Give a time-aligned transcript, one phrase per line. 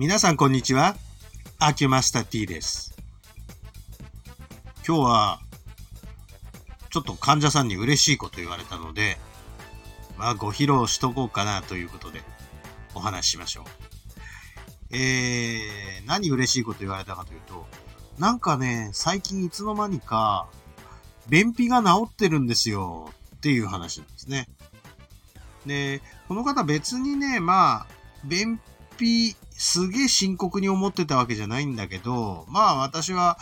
[0.00, 0.96] 皆さんこんにちは。
[1.58, 2.96] アキュマスタ T です。
[4.76, 5.40] 今日は、
[6.88, 9.18] ちょっと患者さんに嬉しいこと言われたので、
[10.16, 12.22] まあご披露しとこうかなということで
[12.94, 14.96] お話ししましょう。
[14.96, 17.66] えー、何嬉しいこと言われたかというと、
[18.18, 20.48] なんかね、最近いつの間にか、
[21.28, 24.48] 便秘が治ってるんですよっていう話なんですね。
[25.66, 27.86] で、この方別にね、まあ、
[28.24, 28.58] 便
[29.52, 33.38] すげえ深刻に思ってたわけじゃないんだけど、まあ私は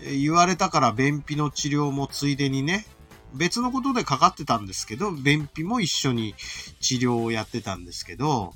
[0.00, 2.86] 言われたから便秘の治療もついでにね、
[3.34, 6.34] 別のことでかかってたんですけど、便秘も一緒に
[6.80, 8.54] 治療をやってたんですけど、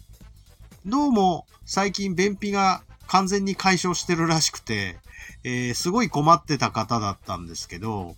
[0.86, 4.98] どうも最近便秘が完全に解消してるらしくて、
[5.44, 8.16] えーすごい困ってた方だったんですけど、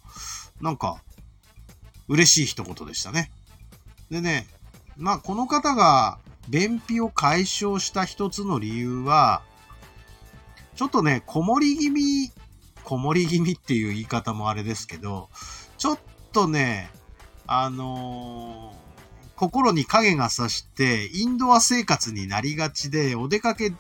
[0.61, 1.03] なんか、
[2.09, 3.31] 嬉しい一言でしたね。
[4.11, 4.47] でね、
[4.97, 9.43] まあこの方が便秘を解消した一つの理由は、
[10.77, 12.33] ちょっとね、こもり気味、
[12.85, 15.29] こもり気味っていう言い方もあれですけど、
[15.79, 15.99] ちょっ
[16.33, 16.91] とね、
[17.47, 18.83] あのー
[19.43, 23.73] 心に影がさして、インドア生活になりがちで、お出かけ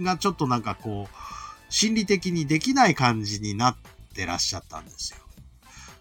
[0.00, 3.76] がちょっとなんかこう、心理的にできない感じになっ
[4.14, 5.18] てらっしゃったんですよ。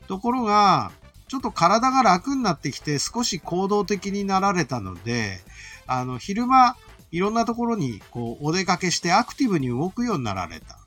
[0.08, 0.92] ところが、
[1.28, 5.40] ちょっと体が楽になってきて少し行動的になられたので、
[5.88, 6.76] あの、昼間、
[7.12, 10.80] いろんなところにこう、お出かけしてアクティブに動くようになられた。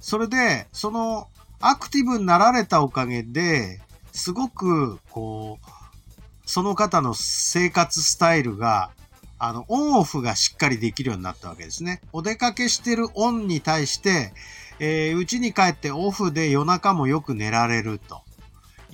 [0.00, 1.28] それで、その、
[1.60, 3.80] アクティブになられたおかげで、
[4.12, 5.66] すごく、こう、
[6.44, 8.90] その方の生活スタイルが、
[9.38, 12.00] あの、オンオフがしっかりできるようになったわけですね。
[12.12, 14.32] お出かけしてるオンに対して、
[14.78, 18.22] えー、家に帰ってオフで夜中もよく寝られると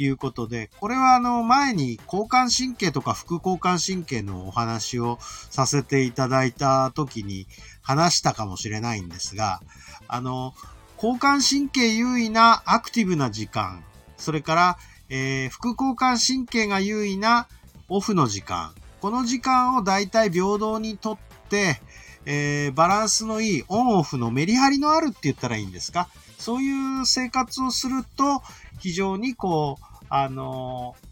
[0.02, 5.18] いうことで、これはあの前に交感神経とか副交感神経のお話を
[5.50, 7.46] させていただいた時に
[7.82, 9.60] 話したかもしれないんですが、
[10.08, 10.54] あの、
[10.96, 13.82] 交感神経優位なアクティブな時間、
[14.16, 14.78] それから、
[15.08, 17.48] えー副交感神経が優位な
[17.88, 21.18] オフの時間、この時間をだいたい平等にとっ
[21.48, 21.80] て、
[22.24, 26.08] えーバランスのいいオンオフのメリハリのあるって言ったらいいんですか？
[26.38, 28.42] そういう生活をすると、
[28.78, 29.84] 非常にこう、
[30.14, 31.06] あのー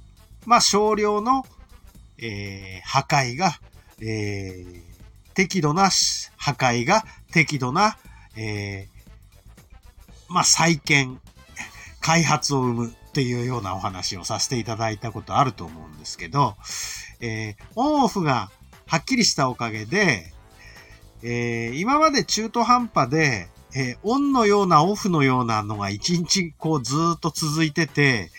[0.44, 1.46] まあ、少量の、
[2.18, 3.52] えー破壊が、
[4.02, 4.82] えー
[5.32, 5.88] 適度な
[6.36, 7.02] 破壊が
[7.32, 7.96] 適度な、
[8.36, 11.18] えーまあ、再建、
[12.02, 16.56] 開発を生むっていうようなお話をさせていただいたことあると思うんですけど、
[17.20, 18.50] えーオンオフが
[18.86, 20.30] はっきりしたおかげで、
[21.22, 28.30] えー今まで中途半端で、えーオンのようなオフのようなのが一日こうずっと続いてて、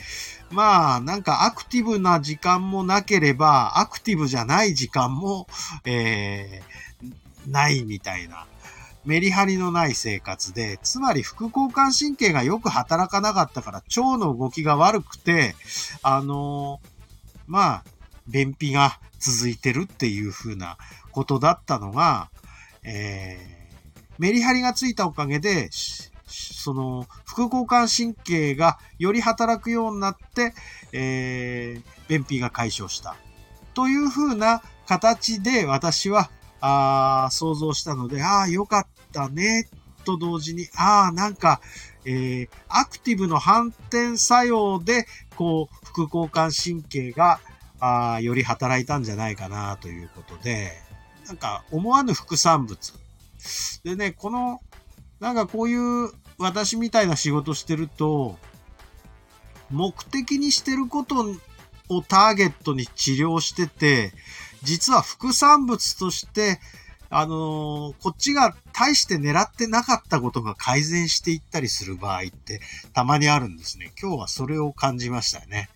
[0.51, 5.47] まあなんかアクティブな時間もなければ、アクティブじゃない時間も、
[5.85, 6.81] えー
[7.47, 8.45] ないみたいな。
[9.03, 15.55] メリハリのない生活で、つまり副交感神経がよく働かなかったから腸の動きが悪くて、
[16.03, 16.89] あのー
[17.47, 17.83] まあ、
[18.27, 20.77] 便秘が続いてるっていう風な
[21.11, 22.29] ことだったのが、
[22.83, 23.61] えー
[24.19, 25.69] メリハリがついたおかげで、
[26.27, 30.53] その、副交感神経がより働くようになって、
[30.91, 33.15] えー便秘が解消した。
[33.73, 39.69] という風な形で私は、あ想像したので、ああ、よかったね、
[40.03, 41.61] と同時に、ああ、なんか、
[42.03, 47.39] えーアクティブの反転作用で、こう、副交感神経が、
[47.79, 50.73] あより働いたんじゃないかな、ということで、
[51.27, 52.93] なんか、思わぬ副産物。
[53.85, 54.59] でね、この、
[55.21, 58.37] なんかこういう、私みたいな仕事してると、
[59.69, 61.25] 目的にしてること
[61.89, 64.13] をターゲットに治療してて、
[64.63, 66.59] 実は副産物として、
[67.09, 72.61] あのーこっちが大して狙ってなかったことが改善していったりする場合って
[72.93, 73.91] たまにあるんですね。
[74.01, 75.69] 今日はそれを感じましたね。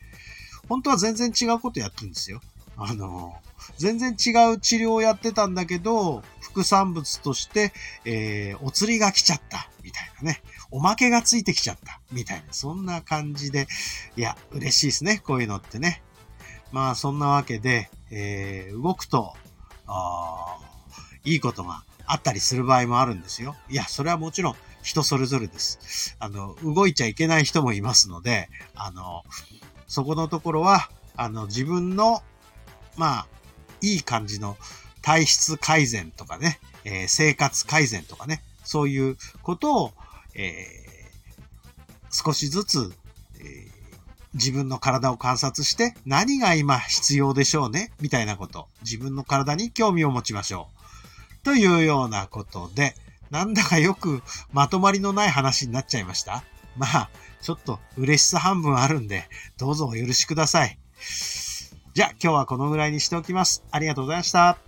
[0.70, 2.42] 本当は全然違うことやってるんですよ。
[2.78, 3.46] あのー
[3.78, 7.74] 全然違う治療をやってたんだけど、副産物として、
[8.06, 10.42] えーお釣りが来ちゃった、みたいなね。
[10.76, 12.52] おまけがついてきちゃった、みたいな。
[12.52, 13.66] そんな感じで、
[14.18, 15.22] いや、嬉しいですね。
[15.26, 16.04] こういうのってね。
[16.74, 19.34] まあ、そんなわけで、えー動くと、
[19.88, 20.58] あ
[21.24, 23.56] いいことがあったりする場合もあるんですよ。
[23.70, 26.18] いや、それはもちろん人それぞれです。
[26.20, 29.24] あの、動いちゃいけない人もいますので、あの、
[29.88, 32.22] そこのところは、あの、自分の、
[32.98, 33.28] まあ、
[33.80, 34.58] いい感じの
[35.02, 39.94] 体質改善とかね、えー生活改善とかね、そういうことを、
[40.36, 40.86] えー
[42.18, 42.94] 少しずつ、
[43.40, 43.76] えー
[44.36, 48.68] 自分の体を観察して何が今必要でしょうねみたいなこと。
[48.82, 50.68] 自分の体に興味を持ちましょ
[51.42, 52.96] うというようなことで、
[53.32, 54.22] なんだかよく
[54.52, 56.44] まとまりのない話になっちゃいました。
[56.76, 57.10] まあ、
[57.42, 60.78] ちょっと嬉しさ半分あるんで、どうぞお許しください。
[61.94, 63.64] じゃあ今日はこのぐらいにしておきます。
[63.72, 64.65] ありがとうございました。